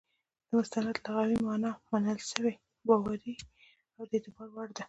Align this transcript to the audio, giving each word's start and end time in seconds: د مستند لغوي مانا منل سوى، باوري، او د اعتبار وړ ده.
د 0.47 0.49
مستند 0.57 0.95
لغوي 1.05 1.37
مانا 1.45 1.71
منل 1.91 2.19
سوى، 2.31 2.53
باوري، 2.87 3.35
او 3.95 4.03
د 4.09 4.11
اعتبار 4.17 4.47
وړ 4.53 4.67
ده. 4.75 4.79